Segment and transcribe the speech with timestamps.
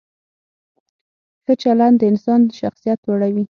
[1.43, 3.45] ښه چلند د انسان شخصیت لوړوي.